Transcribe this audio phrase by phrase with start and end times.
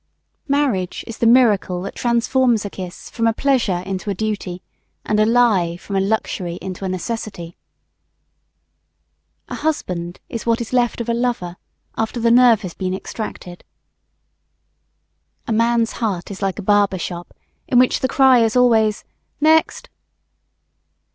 [0.47, 4.63] Marriage is the miracle that transforms a kiss from a pleasure into a duty,
[5.05, 7.55] and a lie from a luxury into a necessity.
[9.47, 11.55] A husband is what is left of a lover,
[11.97, 13.63] after the nerve has been extracted.
[15.47, 17.35] A man's heart is like a barber shop
[17.67, 19.03] in which the cry is always,
[19.39, 19.87] "NEXT!"